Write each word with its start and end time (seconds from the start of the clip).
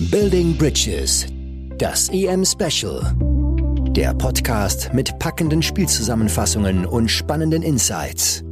Building 0.00 0.56
Bridges, 0.56 1.24
das 1.78 2.08
EM 2.08 2.44
Special. 2.44 3.14
Der 3.90 4.12
Podcast 4.12 4.92
mit 4.92 5.16
packenden 5.20 5.62
Spielzusammenfassungen 5.62 6.84
und 6.84 7.08
spannenden 7.08 7.62
Insights. 7.62 8.42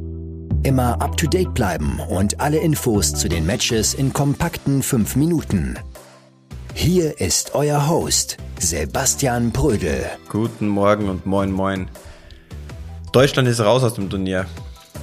Immer 0.63 1.01
up 1.01 1.17
to 1.17 1.27
date 1.27 1.53
bleiben 1.53 1.99
und 2.09 2.39
alle 2.39 2.59
Infos 2.59 3.13
zu 3.13 3.27
den 3.27 3.45
Matches 3.45 3.93
in 3.93 4.13
kompakten 4.13 4.81
5 4.81 5.17
Minuten. 5.17 5.77
Hier 6.75 7.19
ist 7.19 7.53
euer 7.55 7.89
Host, 7.89 8.37
Sebastian 8.59 9.51
Brödel. 9.51 10.05
Guten 10.29 10.69
Morgen 10.69 11.09
und 11.09 11.25
moin 11.25 11.51
moin. 11.51 11.89
Deutschland 13.11 13.49
ist 13.49 13.59
raus 13.59 13.83
aus 13.83 13.95
dem 13.95 14.09
Turnier. 14.09 14.45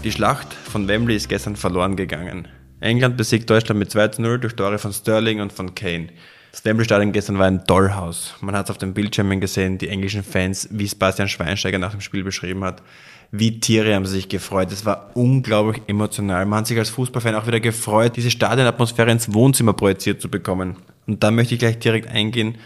Die 0.05 0.11
Schlacht 0.11 0.55
von 0.55 0.89
Wembley 0.89 1.17
ist 1.17 1.29
gestern 1.29 1.57
verloren 1.57 1.97
gegangen. 1.97 2.49
England 2.81 3.17
besiegt 3.17 3.49
Deutschland 3.49 3.79
mit 3.79 3.91
2 3.91 4.09
zu 4.09 4.23
0 4.23 4.39
durch 4.41 4.57
Tore 4.57 4.79
von 4.79 4.93
Sterling 4.93 5.41
und 5.41 5.53
von 5.53 5.75
Kane. 5.75 6.09
Das 6.51 6.65
Wembley-Stadion 6.65 7.13
gestern 7.13 7.39
war 7.39 7.47
ein 7.47 7.63
Dollhaus. 7.65 8.35
Man 8.41 8.57
hat 8.57 8.67
es 8.67 8.71
auf 8.71 8.79
den 8.79 8.95
Bildschirmen 8.95 9.41
gesehen, 9.41 9.79
die 9.79 9.89
englischen 9.89 10.25
Fans, 10.25 10.69
wie 10.73 10.87
Sebastian 10.87 11.29
Schweinsteiger 11.29 11.79
nach 11.79 11.93
dem 11.93 12.01
Spiel 12.01 12.25
beschrieben 12.25 12.65
hat. 12.65 12.83
Wie 13.31 13.61
Tiere 13.61 13.95
haben 13.95 14.07
sich 14.07 14.29
gefreut. 14.29 14.73
Es 14.73 14.85
war 14.85 15.11
unglaublich 15.15 15.83
emotional. 15.87 16.47
Man 16.47 16.61
hat 16.61 16.67
sich 16.67 16.79
als 16.79 16.91
Fußballfan 16.91 17.37
auch 17.37 17.47
wieder 17.47 17.61
gefreut, 17.61 18.17
diese 18.17 18.31
Stadionatmosphäre 18.31 19.13
ins 19.13 19.33
Wohnzimmer 19.33 19.75
projiziert 19.75 20.21
zu 20.21 20.29
bekommen. 20.29 20.77
Und 21.07 21.23
da 21.23 21.31
möchte 21.31 21.55
ich 21.55 21.61
gleich 21.61 21.79
direkt 21.79 22.09
eingehen 22.09 22.57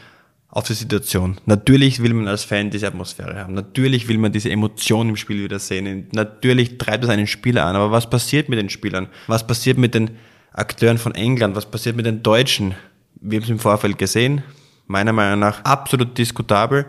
auf 0.54 0.68
die 0.68 0.74
Situation. 0.74 1.36
Natürlich 1.46 2.00
will 2.00 2.14
man 2.14 2.28
als 2.28 2.44
Fan 2.44 2.70
diese 2.70 2.86
Atmosphäre 2.86 3.36
haben. 3.36 3.54
Natürlich 3.54 4.06
will 4.06 4.18
man 4.18 4.30
diese 4.30 4.50
Emotion 4.50 5.08
im 5.08 5.16
Spiel 5.16 5.42
wieder 5.42 5.58
sehen. 5.58 6.06
Natürlich 6.12 6.78
treibt 6.78 7.02
es 7.02 7.10
einen 7.10 7.26
Spieler 7.26 7.66
an. 7.66 7.74
Aber 7.74 7.90
was 7.90 8.08
passiert 8.08 8.48
mit 8.48 8.60
den 8.60 8.70
Spielern? 8.70 9.08
Was 9.26 9.44
passiert 9.44 9.78
mit 9.78 9.94
den 9.94 10.10
Akteuren 10.52 10.98
von 10.98 11.12
England? 11.16 11.56
Was 11.56 11.68
passiert 11.68 11.96
mit 11.96 12.06
den 12.06 12.22
Deutschen? 12.22 12.76
Wir 13.20 13.38
haben 13.38 13.44
es 13.44 13.50
im 13.50 13.58
Vorfeld 13.58 13.98
gesehen. 13.98 14.44
Meiner 14.86 15.12
Meinung 15.12 15.40
nach 15.40 15.64
absolut 15.64 16.16
diskutabel. 16.16 16.86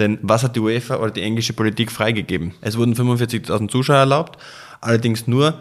Denn 0.00 0.18
was 0.22 0.42
hat 0.42 0.56
die 0.56 0.60
UEFA 0.60 0.96
oder 0.96 1.12
die 1.12 1.22
englische 1.22 1.52
Politik 1.52 1.92
freigegeben? 1.92 2.54
Es 2.62 2.76
wurden 2.76 2.94
45.000 2.94 3.68
Zuschauer 3.68 3.98
erlaubt. 3.98 4.42
Allerdings 4.80 5.28
nur 5.28 5.60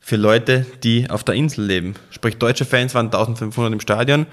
für 0.00 0.16
Leute, 0.16 0.66
die 0.82 1.08
auf 1.08 1.22
der 1.22 1.36
Insel 1.36 1.64
leben. 1.64 1.94
Sprich, 2.10 2.38
deutsche 2.38 2.64
Fans 2.64 2.92
waren 2.96 3.06
1500 3.06 3.72
im 3.72 3.80
Stadion 3.80 4.26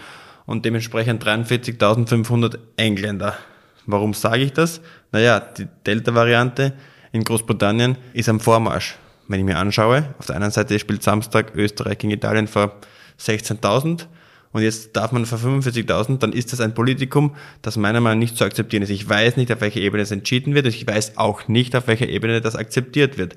und 0.50 0.66
dementsprechend 0.66 1.23
43.500 1.23 2.58
Engländer. 2.75 3.38
Warum 3.86 4.16
sage 4.16 4.42
ich 4.42 4.52
das? 4.52 4.81
Naja, 5.11 5.39
die 5.39 5.67
Delta-Variante 5.86 6.73
in 7.11 7.23
Großbritannien 7.23 7.97
ist 8.14 8.30
am 8.30 8.39
Vormarsch. 8.39 8.97
Wenn 9.28 9.41
ich 9.41 9.45
mir 9.45 9.59
anschaue, 9.59 10.16
auf 10.17 10.25
der 10.25 10.38
einen 10.38 10.50
Seite 10.50 10.80
spielt 10.80 11.03
Samstag 11.03 11.53
Österreich 11.56 12.00
gegen 12.00 12.11
Italien 12.11 12.47
vor 12.47 12.78
16.000 13.19 14.08
und 14.52 14.64
jetzt 14.64 14.95
darf 14.95 15.11
man 15.11 15.28
vor 15.28 15.38
45.000, 15.38 16.17
dann 16.17 16.33
ist 16.33 16.52
das 16.52 16.61
ein 16.61 16.73
Politikum, 16.73 17.36
das 17.61 17.78
meiner 17.78 18.02
Meinung 18.02 18.17
nach 18.17 18.25
nicht 18.25 18.36
zu 18.36 18.44
akzeptieren 18.44 18.81
ist. 18.81 18.89
Ich 18.89 19.08
weiß 19.08 19.38
nicht, 19.38 19.52
auf 19.52 19.61
welcher 19.61 19.81
Ebene 19.81 20.02
es 20.02 20.09
entschieden 20.09 20.56
wird, 20.56 20.66
ich 20.66 20.88
weiß 20.88 21.17
auch 21.17 21.47
nicht, 21.47 21.75
auf 21.75 21.86
welcher 21.86 22.09
Ebene 22.09 22.41
das 22.41 22.56
akzeptiert 22.56 23.19
wird. 23.19 23.36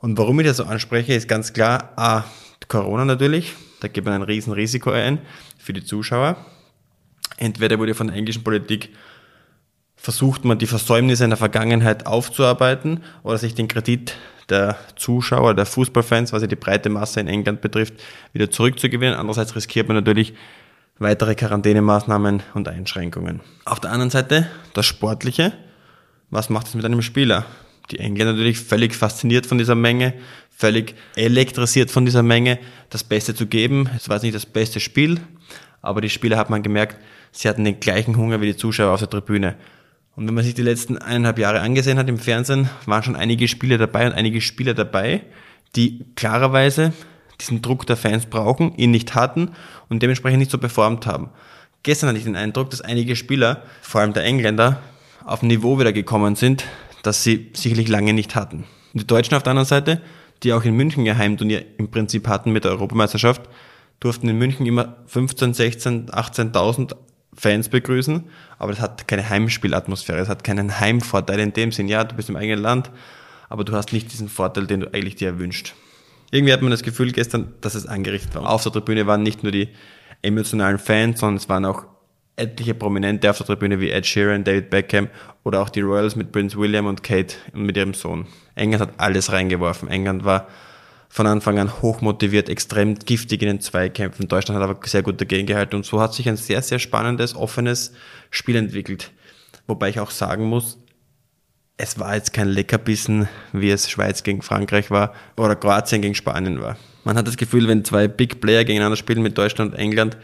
Und 0.00 0.18
warum 0.18 0.40
ich 0.40 0.46
das 0.48 0.56
so 0.56 0.64
anspreche, 0.64 1.14
ist 1.14 1.28
ganz 1.28 1.52
klar, 1.52 1.92
A, 1.94 2.24
Corona 2.66 3.04
natürlich, 3.04 3.54
da 3.82 3.88
gibt 3.88 4.06
man 4.06 4.14
ein 4.14 4.22
Riesenrisiko 4.22 4.90
ein 4.90 5.18
für 5.58 5.72
die 5.72 5.84
Zuschauer. 5.84 6.36
Entweder 7.36 7.78
wurde 7.78 7.94
von 7.94 8.06
der 8.06 8.16
englischen 8.16 8.44
Politik 8.44 8.90
versucht 9.96 10.44
man 10.44 10.58
die 10.58 10.66
Versäumnisse 10.66 11.24
in 11.24 11.30
der 11.30 11.36
Vergangenheit 11.36 12.06
aufzuarbeiten 12.06 13.00
oder 13.24 13.38
sich 13.38 13.54
den 13.54 13.68
Kredit 13.68 14.14
der 14.48 14.76
Zuschauer, 14.96 15.54
der 15.54 15.66
Fußballfans, 15.66 16.32
was 16.32 16.42
ja 16.42 16.48
die 16.48 16.56
breite 16.56 16.90
Masse 16.90 17.20
in 17.20 17.28
England 17.28 17.60
betrifft, 17.60 17.94
wieder 18.32 18.50
zurückzugewinnen. 18.50 19.14
Andererseits 19.14 19.56
riskiert 19.56 19.88
man 19.88 19.96
natürlich 19.96 20.34
weitere 20.98 21.34
Quarantänemaßnahmen 21.34 22.42
und 22.54 22.68
Einschränkungen. 22.68 23.40
Auf 23.64 23.80
der 23.80 23.90
anderen 23.90 24.10
Seite 24.10 24.48
das 24.74 24.86
Sportliche. 24.86 25.52
Was 26.30 26.50
macht 26.50 26.68
es 26.68 26.74
mit 26.74 26.84
einem 26.84 27.02
Spieler? 27.02 27.44
Die 27.90 27.98
Engländer 27.98 28.32
natürlich 28.32 28.58
völlig 28.58 28.94
fasziniert 28.94 29.46
von 29.46 29.58
dieser 29.58 29.74
Menge, 29.74 30.14
völlig 30.56 30.94
elektrisiert 31.16 31.90
von 31.90 32.04
dieser 32.04 32.22
Menge, 32.22 32.58
das 32.90 33.04
Beste 33.04 33.34
zu 33.34 33.46
geben. 33.46 33.88
Es 33.96 34.08
war 34.08 34.20
nicht 34.20 34.34
das 34.34 34.46
beste 34.46 34.80
Spiel, 34.80 35.20
aber 35.80 36.00
die 36.00 36.10
Spieler 36.10 36.36
hat 36.36 36.50
man 36.50 36.62
gemerkt, 36.62 36.98
sie 37.32 37.48
hatten 37.48 37.64
den 37.64 37.80
gleichen 37.80 38.16
Hunger 38.16 38.40
wie 38.40 38.46
die 38.46 38.56
Zuschauer 38.56 38.92
auf 38.92 39.00
der 39.00 39.10
Tribüne. 39.10 39.56
Und 40.14 40.26
wenn 40.26 40.34
man 40.34 40.44
sich 40.44 40.54
die 40.54 40.62
letzten 40.62 40.98
eineinhalb 40.98 41.38
Jahre 41.38 41.60
angesehen 41.60 41.98
hat 41.98 42.08
im 42.08 42.18
Fernsehen, 42.18 42.68
waren 42.86 43.02
schon 43.02 43.16
einige 43.16 43.48
Spiele 43.48 43.78
dabei 43.78 44.06
und 44.06 44.12
einige 44.12 44.40
Spieler 44.40 44.74
dabei, 44.74 45.22
die 45.74 46.04
klarerweise 46.16 46.92
diesen 47.40 47.62
Druck 47.62 47.86
der 47.86 47.96
Fans 47.96 48.26
brauchen, 48.26 48.74
ihn 48.76 48.90
nicht 48.90 49.14
hatten 49.14 49.52
und 49.88 50.02
dementsprechend 50.02 50.38
nicht 50.38 50.50
so 50.50 50.58
performt 50.58 51.06
haben. 51.06 51.30
Gestern 51.82 52.08
hatte 52.08 52.18
ich 52.18 52.24
den 52.24 52.36
Eindruck, 52.36 52.70
dass 52.70 52.80
einige 52.80 53.16
Spieler, 53.16 53.62
vor 53.80 54.00
allem 54.00 54.12
der 54.12 54.24
Engländer, 54.24 54.80
auf 55.24 55.42
ein 55.42 55.48
Niveau 55.48 55.80
wieder 55.80 55.92
gekommen 55.92 56.36
sind, 56.36 56.64
das 57.02 57.24
sie 57.24 57.50
sicherlich 57.54 57.88
lange 57.88 58.12
nicht 58.12 58.34
hatten. 58.34 58.64
Die 58.92 59.06
Deutschen 59.06 59.34
auf 59.34 59.42
der 59.42 59.52
anderen 59.52 59.66
Seite, 59.66 60.00
die 60.42 60.52
auch 60.52 60.64
in 60.64 60.74
München 60.74 61.06
ihr 61.06 61.16
Heimturnier 61.16 61.64
im 61.78 61.90
Prinzip 61.90 62.28
hatten 62.28 62.52
mit 62.52 62.64
der 62.64 62.72
Europameisterschaft, 62.72 63.42
durften 64.00 64.28
in 64.28 64.38
München 64.38 64.66
immer 64.66 64.96
15, 65.06 65.54
16, 65.54 66.10
18.000 66.10 66.94
Fans 67.34 67.68
begrüßen, 67.68 68.24
aber 68.58 68.72
das 68.72 68.80
hat 68.80 69.08
keine 69.08 69.28
Heimspielatmosphäre, 69.28 70.18
es 70.18 70.28
hat 70.28 70.44
keinen 70.44 70.80
Heimvorteil 70.80 71.40
in 71.40 71.52
dem 71.52 71.72
Sinn. 71.72 71.88
Ja, 71.88 72.04
du 72.04 72.14
bist 72.14 72.28
im 72.28 72.36
eigenen 72.36 72.60
Land, 72.60 72.90
aber 73.48 73.64
du 73.64 73.72
hast 73.72 73.92
nicht 73.92 74.12
diesen 74.12 74.28
Vorteil, 74.28 74.66
den 74.66 74.80
du 74.80 74.92
eigentlich 74.92 75.16
dir 75.16 75.38
wünscht. 75.38 75.74
Irgendwie 76.30 76.52
hat 76.52 76.62
man 76.62 76.70
das 76.70 76.82
Gefühl 76.82 77.12
gestern, 77.12 77.54
dass 77.60 77.74
es 77.74 77.86
angerichtet 77.86 78.34
war. 78.34 78.50
Auf 78.50 78.62
der 78.62 78.72
Tribüne 78.72 79.06
waren 79.06 79.22
nicht 79.22 79.42
nur 79.42 79.52
die 79.52 79.68
emotionalen 80.22 80.78
Fans, 80.78 81.20
sondern 81.20 81.36
es 81.36 81.48
waren 81.48 81.64
auch 81.64 81.84
etliche 82.36 82.74
Prominente 82.74 83.28
auf 83.30 83.38
der 83.38 83.46
Tribüne 83.46 83.80
wie 83.80 83.90
Ed 83.90 84.06
Sheeran, 84.06 84.44
David 84.44 84.70
Beckham 84.70 85.08
oder 85.44 85.60
auch 85.60 85.68
die 85.68 85.80
Royals 85.80 86.16
mit 86.16 86.32
Prince 86.32 86.56
William 86.56 86.86
und 86.86 87.02
Kate 87.02 87.34
und 87.52 87.64
mit 87.64 87.76
ihrem 87.76 87.94
Sohn. 87.94 88.26
England 88.54 88.82
hat 88.82 88.94
alles 88.98 89.32
reingeworfen. 89.32 89.88
England 89.88 90.24
war 90.24 90.48
von 91.08 91.26
Anfang 91.26 91.58
an 91.58 91.82
hochmotiviert, 91.82 92.48
extrem 92.48 92.94
giftig 92.94 93.42
in 93.42 93.48
den 93.48 93.60
Zweikämpfen. 93.60 94.28
Deutschland 94.28 94.60
hat 94.60 94.68
aber 94.68 94.86
sehr 94.86 95.02
gut 95.02 95.20
dagegen 95.20 95.46
gehalten 95.46 95.76
und 95.76 95.84
so 95.84 96.00
hat 96.00 96.14
sich 96.14 96.26
ein 96.28 96.38
sehr, 96.38 96.62
sehr 96.62 96.78
spannendes, 96.78 97.36
offenes 97.36 97.92
Spiel 98.30 98.56
entwickelt. 98.56 99.10
Wobei 99.66 99.90
ich 99.90 100.00
auch 100.00 100.10
sagen 100.10 100.46
muss, 100.46 100.78
es 101.76 101.98
war 101.98 102.14
jetzt 102.14 102.32
kein 102.32 102.48
Leckerbissen, 102.48 103.28
wie 103.52 103.70
es 103.70 103.90
Schweiz 103.90 104.22
gegen 104.22 104.40
Frankreich 104.40 104.90
war 104.90 105.14
oder 105.36 105.56
Kroatien 105.56 106.00
gegen 106.00 106.14
Spanien 106.14 106.62
war. 106.62 106.76
Man 107.04 107.16
hat 107.16 107.26
das 107.26 107.36
Gefühl, 107.36 107.68
wenn 107.68 107.84
zwei 107.84 108.08
Big 108.08 108.40
Player 108.40 108.64
gegeneinander 108.64 108.96
spielen 108.96 109.22
mit 109.22 109.36
Deutschland 109.36 109.72
und 109.72 109.78
England, 109.78 110.16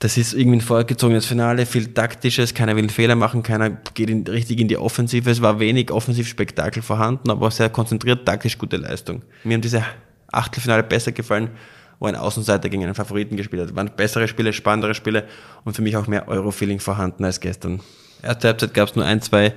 das 0.00 0.16
ist 0.16 0.32
irgendwie 0.32 0.56
ein 0.58 0.62
vorgezogenes 0.62 1.26
Finale, 1.26 1.66
viel 1.66 1.92
taktisches, 1.92 2.54
keiner 2.54 2.74
will 2.74 2.84
einen 2.84 2.90
Fehler 2.90 3.16
machen, 3.16 3.42
keiner 3.42 3.68
geht 3.68 4.08
in, 4.08 4.26
richtig 4.26 4.58
in 4.58 4.66
die 4.66 4.78
Offensive. 4.78 5.30
Es 5.30 5.42
war 5.42 5.60
wenig 5.60 5.90
Offensivspektakel 5.90 6.82
vorhanden, 6.82 7.30
aber 7.30 7.50
sehr 7.50 7.68
konzentriert, 7.68 8.24
taktisch 8.24 8.56
gute 8.56 8.78
Leistung. 8.78 9.22
Mir 9.44 9.54
haben 9.54 9.60
diese 9.60 9.84
Achtelfinale 10.32 10.84
besser 10.84 11.12
gefallen, 11.12 11.50
wo 11.98 12.06
ein 12.06 12.16
Außenseiter 12.16 12.70
gegen 12.70 12.82
einen 12.82 12.94
Favoriten 12.94 13.36
gespielt 13.36 13.68
hat. 13.68 13.76
Waren 13.76 13.90
bessere 13.94 14.26
Spiele, 14.26 14.54
spannendere 14.54 14.94
Spiele 14.94 15.28
und 15.64 15.76
für 15.76 15.82
mich 15.82 15.98
auch 15.98 16.06
mehr 16.06 16.28
Euro-Feeling 16.28 16.80
vorhanden 16.80 17.26
als 17.26 17.38
gestern. 17.38 17.80
Erste 18.22 18.48
Halbzeit 18.48 18.72
gab 18.72 18.88
es 18.88 18.96
nur 18.96 19.04
ein, 19.04 19.20
zwei 19.20 19.52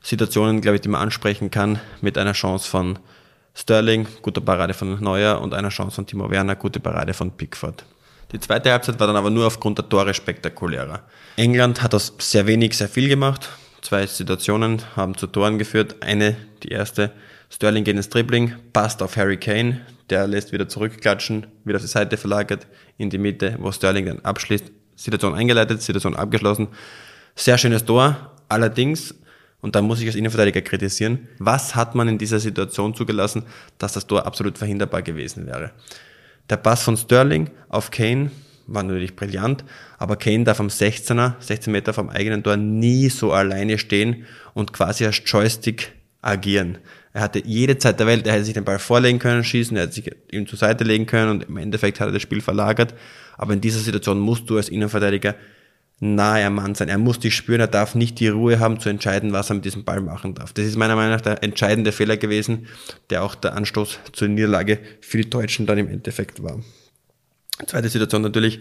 Situationen, 0.00 0.60
glaube 0.60 0.76
ich, 0.76 0.80
die 0.80 0.88
man 0.88 1.02
ansprechen 1.02 1.50
kann, 1.50 1.80
mit 2.02 2.16
einer 2.18 2.34
Chance 2.34 2.70
von 2.70 3.00
Sterling, 3.52 4.06
gute 4.22 4.40
Parade 4.40 4.74
von 4.74 5.02
Neuer 5.02 5.40
und 5.40 5.54
einer 5.54 5.70
Chance 5.70 5.96
von 5.96 6.06
Timo 6.06 6.30
Werner, 6.30 6.54
gute 6.54 6.78
Parade 6.78 7.14
von 7.14 7.32
Pickford. 7.32 7.84
Die 8.32 8.40
zweite 8.40 8.70
Halbzeit 8.70 9.00
war 9.00 9.06
dann 9.06 9.16
aber 9.16 9.30
nur 9.30 9.46
aufgrund 9.46 9.78
der 9.78 9.88
Tore 9.88 10.12
spektakulärer. 10.12 11.02
England 11.36 11.82
hat 11.82 11.94
aus 11.94 12.12
sehr 12.18 12.46
wenig 12.46 12.76
sehr 12.76 12.88
viel 12.88 13.08
gemacht. 13.08 13.48
Zwei 13.80 14.06
Situationen 14.06 14.82
haben 14.96 15.16
zu 15.16 15.26
Toren 15.26 15.58
geführt. 15.58 16.02
Eine, 16.02 16.36
die 16.62 16.68
erste, 16.68 17.12
Sterling 17.48 17.84
geht 17.84 17.96
ins 17.96 18.10
Dribbling, 18.10 18.54
passt 18.74 19.02
auf 19.02 19.16
Harry 19.16 19.38
Kane, 19.38 19.80
der 20.10 20.26
lässt 20.26 20.52
wieder 20.52 20.68
zurückklatschen, 20.68 21.46
wieder 21.64 21.76
auf 21.76 21.82
die 21.82 21.88
Seite 21.88 22.18
verlagert, 22.18 22.66
in 22.98 23.08
die 23.08 23.16
Mitte, 23.16 23.56
wo 23.60 23.72
Sterling 23.72 24.04
dann 24.04 24.20
abschließt. 24.20 24.72
Situation 24.96 25.34
eingeleitet, 25.34 25.80
Situation 25.80 26.16
abgeschlossen. 26.16 26.68
Sehr 27.34 27.56
schönes 27.56 27.84
Tor. 27.84 28.32
Allerdings, 28.48 29.14
und 29.60 29.76
da 29.76 29.80
muss 29.80 30.00
ich 30.00 30.06
als 30.06 30.16
Innenverteidiger 30.16 30.60
kritisieren, 30.60 31.28
was 31.38 31.76
hat 31.76 31.94
man 31.94 32.08
in 32.08 32.18
dieser 32.18 32.40
Situation 32.40 32.94
zugelassen, 32.94 33.44
dass 33.78 33.92
das 33.92 34.06
Tor 34.06 34.26
absolut 34.26 34.58
verhinderbar 34.58 35.02
gewesen 35.02 35.46
wäre? 35.46 35.70
Der 36.50 36.56
Pass 36.56 36.82
von 36.82 36.96
Sterling 36.96 37.50
auf 37.68 37.90
Kane 37.90 38.30
war 38.66 38.82
natürlich 38.82 39.16
brillant, 39.16 39.64
aber 39.98 40.16
Kane 40.16 40.44
darf 40.44 40.60
am 40.60 40.68
16er, 40.68 41.34
16 41.40 41.72
Meter 41.72 41.92
vom 41.92 42.08
eigenen 42.08 42.42
Tor 42.42 42.56
nie 42.56 43.08
so 43.08 43.32
alleine 43.32 43.78
stehen 43.78 44.26
und 44.54 44.72
quasi 44.72 45.04
als 45.04 45.22
Joystick 45.24 45.92
agieren. 46.22 46.78
Er 47.12 47.22
hatte 47.22 47.42
jede 47.44 47.78
Zeit 47.78 47.98
der 48.00 48.06
Welt, 48.06 48.26
er 48.26 48.34
hätte 48.34 48.44
sich 48.44 48.54
den 48.54 48.64
Ball 48.64 48.78
vorlegen 48.78 49.18
können, 49.18 49.44
schießen, 49.44 49.76
er 49.76 49.84
hätte 49.84 49.94
sich 49.94 50.10
ihm 50.30 50.46
zur 50.46 50.58
Seite 50.58 50.84
legen 50.84 51.06
können 51.06 51.30
und 51.30 51.48
im 51.48 51.56
Endeffekt 51.56 52.00
hat 52.00 52.08
er 52.08 52.12
das 52.12 52.22
Spiel 52.22 52.40
verlagert. 52.40 52.94
Aber 53.36 53.52
in 53.52 53.60
dieser 53.60 53.80
Situation 53.80 54.18
musst 54.18 54.48
du 54.50 54.56
als 54.56 54.68
Innenverteidiger 54.68 55.34
nahe 56.00 56.44
am 56.46 56.54
Mann 56.54 56.74
sein. 56.74 56.88
Er 56.88 56.98
muss 56.98 57.18
dich 57.18 57.34
spüren, 57.34 57.60
er 57.60 57.66
darf 57.66 57.94
nicht 57.94 58.20
die 58.20 58.28
Ruhe 58.28 58.60
haben 58.60 58.78
zu 58.78 58.88
entscheiden, 58.88 59.32
was 59.32 59.50
er 59.50 59.54
mit 59.54 59.64
diesem 59.64 59.84
Ball 59.84 60.00
machen 60.00 60.34
darf. 60.34 60.52
Das 60.52 60.64
ist 60.64 60.76
meiner 60.76 60.94
Meinung 60.94 61.12
nach 61.12 61.20
der 61.20 61.42
entscheidende 61.42 61.92
Fehler 61.92 62.16
gewesen, 62.16 62.68
der 63.10 63.24
auch 63.24 63.34
der 63.34 63.54
Anstoß 63.54 63.98
zur 64.12 64.28
Niederlage 64.28 64.78
für 65.00 65.18
die 65.18 65.28
Deutschen 65.28 65.66
dann 65.66 65.78
im 65.78 65.88
Endeffekt 65.88 66.42
war. 66.42 66.60
Zweite 67.66 67.88
Situation 67.88 68.22
natürlich 68.22 68.60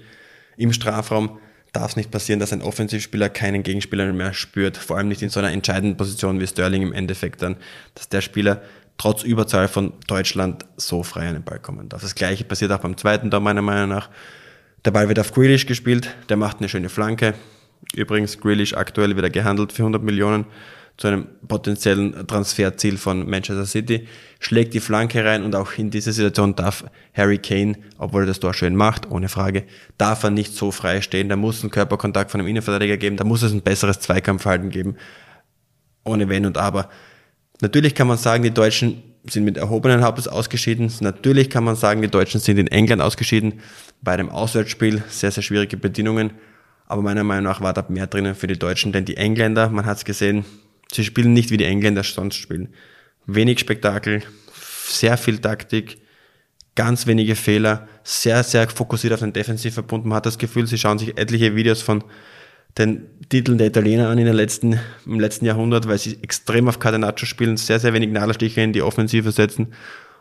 im 0.58 0.74
Strafraum. 0.74 1.40
darf 1.74 1.92
es 1.92 1.96
nicht 1.96 2.10
passieren, 2.10 2.40
dass 2.40 2.54
ein 2.54 2.64
Offensivspieler 2.64 3.30
keinen 3.30 3.62
Gegenspieler 3.62 4.12
mehr 4.12 4.34
spürt, 4.34 4.78
vor 4.78 4.98
allem 4.98 5.10
nicht 5.10 5.22
in 5.22 5.30
so 5.30 5.40
einer 5.40 5.52
entscheidenden 5.52 5.96
Position 5.96 6.40
wie 6.40 6.48
Sterling 6.48 6.82
im 6.82 6.94
Endeffekt 6.94 7.44
dann, 7.44 7.58
dass 7.94 8.10
der 8.10 8.22
Spieler 8.22 8.64
trotz 8.98 9.22
Überzahl 9.22 9.68
von 9.68 9.94
Deutschland 10.08 10.66
so 10.76 11.04
frei 11.04 11.28
an 11.28 11.36
den 11.36 11.44
Ball 11.44 11.60
kommen 11.60 11.88
darf. 11.88 12.02
Das 12.02 12.16
gleiche 12.16 12.46
passiert 12.46 12.72
auch 12.72 12.80
beim 12.80 12.98
zweiten 12.98 13.30
Tor 13.30 13.42
meiner 13.42 13.62
Meinung 13.62 13.90
nach. 13.90 14.10
Der 14.86 14.92
Ball 14.92 15.10
wird 15.10 15.20
auf 15.20 15.34
Grealish 15.34 15.66
gespielt, 15.66 16.16
der 16.30 16.38
macht 16.38 16.60
eine 16.60 16.70
schöne 16.70 16.90
Flanke. 16.90 17.34
Übrigens, 17.94 18.40
Grealish 18.40 18.74
aktuell 18.74 19.16
wieder 19.18 19.30
gehandelt 19.30 19.74
für 19.74 19.84
100 19.84 20.02
Millionen 20.04 20.46
zu 20.98 21.08
einem 21.08 21.28
potenziellen 21.48 22.28
Transferziel 22.28 22.98
von 22.98 23.30
Manchester 23.30 23.68
City, 23.68 24.08
schlägt 24.40 24.74
die 24.74 24.80
Flanke 24.80 25.24
rein 25.24 25.44
und 25.44 25.56
auch 25.56 25.74
in 25.78 25.92
dieser 25.92 26.12
Situation 26.12 26.56
darf 26.56 26.86
Harry 27.14 27.38
Kane, 27.38 27.76
obwohl 28.00 28.24
er 28.24 28.26
das 28.26 28.40
Tor 28.40 28.54
schön 28.56 28.76
macht, 28.76 29.10
ohne 29.12 29.30
Frage, 29.30 29.64
darf 30.00 30.24
er 30.24 30.32
nicht 30.32 30.56
so 30.56 30.72
frei 30.72 31.02
stehen. 31.02 31.30
Da 31.30 31.36
muss 31.36 31.64
ein 31.64 31.70
Körperkontakt 31.70 32.32
von 32.32 32.42
einem 32.42 32.50
Innenverteidiger 32.50 32.98
geben, 32.98 33.16
da 33.16 33.24
muss 33.24 33.44
es 33.44 33.54
ein 33.54 33.62
besseres 33.62 34.00
Zweikampfverhalten 34.00 34.72
geben, 34.72 34.96
ohne 36.04 36.30
Wenn 36.30 36.48
und 36.48 36.58
Aber. 36.58 36.90
Natürlich 37.62 37.94
kann 37.94 38.08
man 38.08 38.18
sagen, 38.18 38.44
die 38.44 38.52
Deutschen 38.52 39.04
sind 39.30 39.44
mit 39.44 39.58
erhobenen 39.58 40.04
Hauptes 40.04 40.28
ausgeschieden. 40.28 40.92
Natürlich 41.02 41.50
kann 41.50 41.64
man 41.64 41.76
sagen, 41.76 42.02
die 42.02 42.08
Deutschen 42.08 42.40
sind 42.40 42.58
in 42.58 42.68
England 42.68 43.02
ausgeschieden. 43.02 43.62
Bei 44.02 44.14
einem 44.14 44.30
Auswärtsspiel 44.30 45.04
sehr, 45.10 45.32
sehr 45.32 45.44
schwierige 45.44 45.78
Bedingungen. 45.78 46.32
Aber 46.88 47.02
meiner 47.02 47.24
Meinung 47.24 47.44
nach 47.44 47.62
war 47.62 47.74
da 47.74 47.86
mehr 47.90 48.08
drinnen 48.08 48.36
für 48.36 48.48
die 48.48 48.58
Deutschen, 48.58 48.92
denn 48.92 49.06
die 49.06 49.18
Engländer, 49.18 49.70
man 49.70 49.86
hat 49.86 49.98
es 49.98 50.06
gesehen, 50.06 50.46
Sie 50.92 51.04
spielen 51.04 51.34
nicht 51.34 51.52
wie 51.52 51.58
die 51.58 51.66
Engländer 51.66 52.04
sonst 52.04 52.36
spielen. 52.36 52.70
Wenig 53.26 53.60
Spektakel, 53.60 54.24
sehr 54.88 55.18
viel 55.18 55.40
Taktik, 55.40 55.98
ganz 56.76 57.08
wenige 57.08 57.36
Fehler, 57.36 57.88
sehr, 58.04 58.44
sehr 58.44 58.70
fokussiert 58.70 59.14
auf 59.14 59.20
den 59.20 59.34
Defensivverbund. 59.34 60.06
Man 60.06 60.16
hat 60.16 60.26
das 60.26 60.38
Gefühl, 60.38 60.66
sie 60.68 60.78
schauen 60.78 61.00
sich 61.00 61.18
etliche 61.18 61.56
Videos 61.56 61.82
von 61.82 62.04
den 62.78 63.08
Titeln 63.30 63.58
der 63.58 63.68
Italiener 63.68 64.10
an 64.10 64.18
in 64.18 64.26
den 64.26 64.36
letzten, 64.36 64.80
im 65.06 65.20
letzten 65.20 65.46
Jahrhundert, 65.46 65.88
weil 65.88 65.98
sie 65.98 66.18
extrem 66.22 66.68
auf 66.68 66.80
Catenaccio 66.80 67.26
spielen, 67.26 67.58
sehr, 67.58 67.80
sehr 67.80 67.94
wenig 67.94 68.10
Nadelstiche 68.10 68.62
in 68.62 68.74
die 68.74 68.82
Offensive 68.82 69.32
setzen 69.32 69.74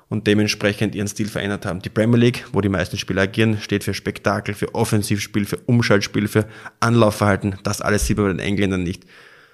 und 0.09 0.27
dementsprechend 0.27 0.95
ihren 0.95 1.09
Stil 1.09 1.29
verändert 1.29 1.67
haben. 1.67 1.83
Die 1.83 1.89
Premier 1.89 2.19
League, 2.19 2.47
wo 2.53 2.61
die 2.61 2.69
meisten 2.69 2.97
Spieler 2.97 3.23
agieren, 3.23 3.59
steht 3.61 3.85
für 3.85 3.95
Spektakel, 3.95 4.55
für 4.55 4.75
Offensivspiel, 4.75 5.45
für 5.45 5.59
Umschaltspiel, 5.67 6.29
für 6.29 6.47
Anlaufverhalten. 6.81 7.57
Das 7.63 7.81
alles 7.81 8.07
sieht 8.07 8.17
man 8.17 8.27
bei 8.27 8.33
den 8.33 8.39
Engländern 8.41 8.83
nicht. 8.83 9.05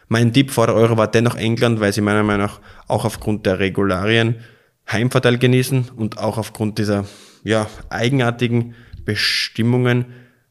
Mein 0.09 0.33
Tipp 0.33 0.51
vor 0.51 0.67
der 0.67 0.77
Euro 0.77 0.97
war 0.99 1.11
dennoch 1.11 1.37
England, 1.37 1.81
weil 1.81 1.93
sie 1.93 2.03
meiner 2.03 2.23
Meinung 2.23 2.47
nach 2.47 2.61
auch 2.87 3.05
aufgrund 3.05 3.47
der 3.47 3.59
Regularien 3.59 4.37
Heimvorteil 4.91 5.39
genießen 5.39 5.91
und 5.97 6.19
auch 6.19 6.39
aufgrund 6.39 6.79
dieser 6.79 7.07
ja, 7.45 7.67
eigenartigen 7.89 8.75
Bestimmungen 9.05 10.07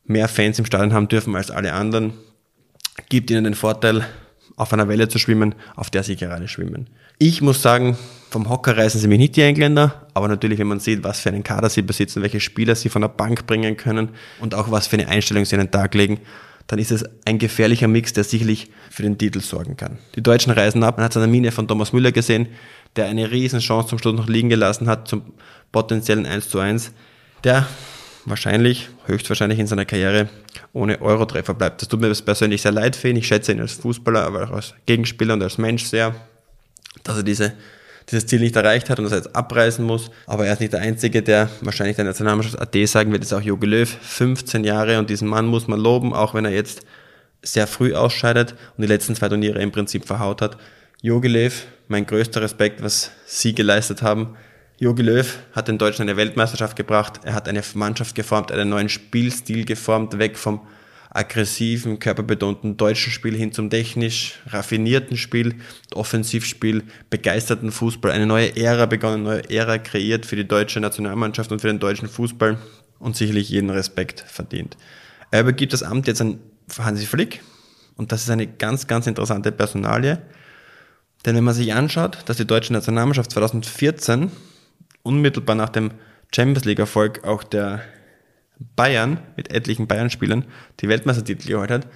mehr 0.06 0.28
Fans 0.28 0.58
im 0.58 0.66
Stadion 0.66 0.94
haben 0.94 1.08
dürfen 1.08 1.36
als 1.36 1.52
alle 1.52 1.74
anderen, 1.74 2.14
gibt 3.12 3.30
ihnen 3.30 3.44
den 3.44 3.56
Vorteil, 3.56 4.06
auf 4.56 4.72
einer 4.72 4.88
Welle 4.88 5.10
zu 5.10 5.20
schwimmen, 5.20 5.54
auf 5.76 5.90
der 5.90 6.02
sie 6.02 6.16
gerade 6.16 6.48
schwimmen. 6.48 6.88
Ich 7.20 7.42
muss 7.42 7.62
sagen, 7.62 7.98
vom 8.30 8.50
Hocker 8.50 8.78
reißen 8.78 9.02
sie 9.02 9.08
mich 9.08 9.20
nicht 9.20 9.36
die 9.36 9.42
Engländer, 9.42 10.08
aber 10.14 10.30
natürlich, 10.30 10.60
wenn 10.60 10.68
man 10.68 10.80
sieht, 10.80 11.04
was 11.04 11.20
für 11.20 11.30
einen 11.30 11.44
Kader 11.44 11.70
sie 11.70 11.82
besitzen, 11.82 12.22
welche 12.22 12.40
Spieler 12.40 12.74
sie 12.74 12.88
von 12.88 13.02
der 13.02 13.10
Bank 13.10 13.48
bringen 13.48 13.76
können 13.76 14.10
und 14.40 14.56
auch 14.56 14.72
was 14.72 14.88
für 14.88 14.96
eine 14.96 15.10
Einstellung 15.10 15.44
sie 15.44 15.56
an 15.56 15.62
den 15.62 15.72
Tag 15.72 15.94
legen, 15.94 16.22
dann 16.68 16.80
ist 16.80 16.92
es 16.92 17.04
ein 17.26 17.38
gefährlicher 17.38 17.90
Mix, 17.90 18.14
der 18.14 18.24
sicherlich 18.24 18.72
für 18.90 19.04
den 19.04 19.18
Titel 19.18 19.42
sorgen 19.42 19.76
kann. 19.76 19.98
Die 20.16 20.24
Deutschen 20.24 20.54
reisen 20.54 20.82
ab. 20.84 20.98
Man 20.98 21.04
hat 21.04 21.12
es 21.12 21.18
an 21.18 21.24
der 21.24 21.30
Mine 21.30 21.52
von 21.52 21.68
Thomas 21.68 21.92
Müller 21.92 22.14
gesehen, 22.14 22.48
der 22.96 23.08
eine 23.08 23.30
riesen 23.30 23.60
Chance 23.60 23.90
zum 23.90 24.00
Schluss 24.00 24.16
noch 24.16 24.30
liegen 24.30 24.48
gelassen 24.48 24.88
hat 24.88 25.08
zum 25.08 25.34
potenziellen 25.74 26.26
1 26.26 26.50
zu 26.50 26.60
1, 26.60 26.94
der 27.44 27.68
wahrscheinlich, 28.26 28.90
höchstwahrscheinlich 29.06 29.60
in 29.60 29.68
seiner 29.68 29.86
Karriere 29.86 30.30
ohne 30.74 31.02
Euro-Treffer 31.02 31.54
bleibt. 31.54 31.82
Das 31.82 31.90
tut 31.90 32.02
mir 32.02 32.14
persönlich 32.14 32.62
sehr 32.62 32.72
leid 32.72 32.96
für 32.96 33.10
ihn. 33.10 33.18
Ich 33.18 33.28
schätze 33.28 33.52
ihn 33.52 33.60
als 33.60 33.74
Fußballer, 33.74 34.24
aber 34.24 34.44
auch 34.44 34.52
als 34.52 34.74
Gegenspieler 34.86 35.34
und 35.34 35.44
als 35.44 35.58
Mensch 35.58 35.86
sehr, 35.86 36.16
dass 37.04 37.18
er 37.18 37.24
diese 37.24 37.54
dieses 38.10 38.26
Ziel 38.26 38.40
nicht 38.40 38.56
erreicht 38.56 38.90
hat 38.90 39.00
und 39.00 39.06
das 39.06 39.14
jetzt 39.14 39.36
abreißen 39.36 39.84
muss. 39.86 40.12
Aber 40.26 40.46
er 40.46 40.54
ist 40.54 40.60
nicht 40.60 40.74
der 40.74 40.82
Einzige, 40.82 41.22
der 41.22 41.50
wahrscheinlich 41.62 41.96
der 41.96 42.06
Nationalmannschaft 42.06 42.60
AD 42.60 42.86
sagen 42.86 43.12
wird, 43.12 43.24
ist 43.24 43.34
auch 43.34 43.42
Jogi 43.42 43.68
Löw, 43.68 43.90
15 43.90 44.64
Jahre 44.64 45.00
und 45.00 45.10
diesen 45.10 45.28
Mann 45.28 45.46
muss 45.46 45.68
man 45.68 45.80
loben, 45.80 46.14
auch 46.14 46.34
wenn 46.34 46.46
er 46.46 46.52
jetzt 46.52 46.82
sehr 47.42 47.68
früh 47.68 47.94
ausscheidet 47.94 48.56
und 48.78 48.84
die 48.84 48.88
letzten 48.88 49.16
zwei 49.16 49.30
Turniere 49.30 49.62
im 49.62 49.72
Prinzip 49.72 50.06
verhaut 50.06 50.42
hat. 50.42 50.58
Jogi 51.02 51.28
Löw, 51.28 51.66
mein 51.88 52.06
größter 52.06 52.42
Respekt, 52.42 52.84
was 52.84 53.12
Sie 53.26 53.56
geleistet 53.56 54.02
haben. 54.02 54.36
Jogi 54.82 55.04
Löw 55.04 55.38
hat 55.52 55.68
den 55.68 55.78
Deutschen 55.78 56.02
eine 56.02 56.18
Weltmeisterschaft 56.18 56.76
gebracht, 56.76 57.20
er 57.24 57.36
hat 57.36 57.48
eine 57.48 57.62
Mannschaft 57.76 58.16
geformt, 58.16 58.52
einen 58.52 58.68
neuen 58.68 58.90
Spielstil 58.90 59.64
geformt, 59.64 60.18
weg 60.18 60.40
vom 60.40 60.62
aggressiven, 61.12 62.00
körperbetonten 62.00 62.78
deutschen 62.78 63.12
Spiel 63.12 63.36
hin 63.36 63.52
zum 63.52 63.70
technisch 63.70 64.40
raffinierten 64.48 65.18
Spiel, 65.18 65.54
Offensivspiel, 65.94 66.82
begeisterten 67.12 67.72
Fußball, 67.72 68.10
eine 68.10 68.26
neue 68.26 68.58
Ära 68.58 68.88
begonnen, 68.88 69.28
eine 69.28 69.36
neue 69.36 69.50
Ära 69.52 69.78
kreiert 69.78 70.26
für 70.26 70.36
die 70.36 70.48
deutsche 70.48 70.80
Nationalmannschaft 70.80 71.52
und 71.52 71.62
für 71.62 71.68
den 71.68 71.78
deutschen 71.78 72.10
Fußball 72.10 72.58
und 72.98 73.16
sicherlich 73.16 73.50
jeden 73.50 73.70
Respekt 73.70 74.22
verdient. 74.28 74.78
Er 75.30 75.42
übergibt 75.42 75.74
das 75.74 75.84
Amt 75.84 76.08
jetzt 76.08 76.22
an 76.22 76.40
Hansi 76.76 77.06
Flick 77.06 77.44
und 77.98 78.12
das 78.12 78.24
ist 78.24 78.32
eine 78.32 78.48
ganz, 78.48 78.88
ganz 78.88 79.06
interessante 79.06 79.52
Personalie, 79.52 80.24
denn 81.24 81.36
wenn 81.36 81.44
man 81.44 81.54
sich 81.54 81.72
anschaut, 81.72 82.24
dass 82.26 82.38
die 82.38 82.48
deutsche 82.48 82.74
Nationalmannschaft 82.74 83.30
2014 83.30 84.32
unmittelbar 85.04 85.56
nach 85.56 85.70
dem 85.70 85.92
Champions 86.34 86.66
League 86.66 86.80
Erfolg 86.80 87.24
auch 87.24 87.44
der 87.44 87.82
Bayern 88.76 89.20
mit 89.36 89.52
etlichen 89.52 89.88
Bayern-Spielern 89.88 90.46
die 90.80 90.88
Weltmeistertitel 90.88 91.48
geholt 91.48 91.72
hat, 91.72 91.88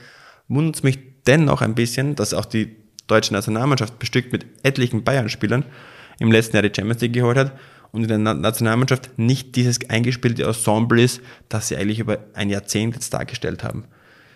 wundert 0.48 0.76
es 0.76 0.84
mich 0.84 1.00
dennoch 1.28 1.62
ein 1.62 1.76
bisschen, 1.76 2.16
dass 2.16 2.34
auch 2.34 2.46
die 2.46 2.76
deutsche 3.08 3.34
Nationalmannschaft 3.34 4.00
bestückt 4.00 4.32
mit 4.32 4.46
etlichen 4.64 5.04
Bayern-Spielern 5.04 5.66
im 6.20 6.32
letzten 6.32 6.56
Jahr 6.56 6.64
die 6.64 6.74
Champions 6.76 7.02
League 7.02 7.14
geholt 7.14 7.38
hat 7.38 7.58
und 7.92 8.10
in 8.10 8.26
der 8.26 8.34
Nationalmannschaft 8.34 9.18
nicht 9.18 9.56
dieses 9.56 9.90
eingespielte 9.90 10.44
Ensemble 10.44 11.02
ist, 11.02 11.22
das 11.50 11.68
sie 11.68 11.78
eigentlich 11.78 12.00
über 12.00 12.20
ein 12.34 12.50
Jahrzehnt 12.50 12.96
jetzt 12.96 13.14
dargestellt 13.14 13.64
haben. 13.64 13.86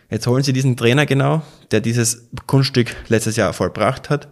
Jetzt 0.09 0.27
holen 0.27 0.43
sie 0.43 0.53
diesen 0.53 0.77
Trainer 0.77 1.05
genau, 1.05 1.43
der 1.71 1.81
dieses 1.81 2.29
Kunststück 2.47 2.95
letztes 3.09 3.35
Jahr 3.35 3.53
vollbracht 3.53 4.09
hat 4.09 4.27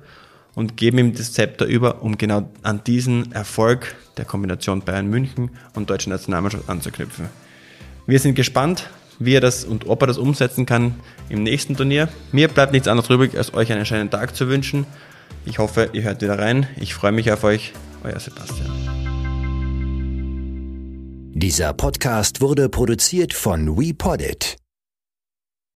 und 0.57 0.75
geben 0.75 0.97
ihm 0.97 1.13
das 1.13 1.33
Zepter 1.33 1.67
über, 1.67 2.01
um 2.01 2.17
genau 2.17 2.49
an 2.63 2.83
diesen 2.83 3.31
Erfolg 3.31 3.95
der 4.17 4.25
Kombination 4.25 4.81
Bayern 4.81 5.05
München 5.05 5.51
und 5.75 5.91
deutsche 5.91 6.09
Nationalmannschaft 6.09 6.67
anzuknüpfen. 6.67 7.27
Wir 8.07 8.17
sind 8.17 8.33
gespannt, 8.33 8.89
wie 9.19 9.35
er 9.35 9.39
das 9.39 9.65
und 9.65 9.85
ob 9.85 10.01
er 10.01 10.07
das 10.07 10.17
umsetzen 10.17 10.65
kann 10.65 10.95
im 11.29 11.43
nächsten 11.43 11.77
Turnier. 11.77 12.09
Mir 12.31 12.47
bleibt 12.47 12.71
nichts 12.71 12.87
anderes 12.87 13.07
übrig, 13.07 13.37
als 13.37 13.53
euch 13.53 13.71
einen 13.71 13.85
schönen 13.85 14.09
Tag 14.09 14.35
zu 14.35 14.49
wünschen. 14.49 14.87
Ich 15.45 15.59
hoffe, 15.59 15.91
ihr 15.93 16.01
hört 16.01 16.23
wieder 16.23 16.39
rein. 16.39 16.65
Ich 16.77 16.95
freue 16.95 17.11
mich 17.11 17.31
auf 17.31 17.43
euch. 17.43 17.73
Euer 18.03 18.19
Sebastian. 18.19 18.71
Dieser 21.35 21.73
Podcast 21.73 22.41
wurde 22.41 22.67
produziert 22.67 23.31
von 23.31 23.77
WePoddit. 23.77 24.57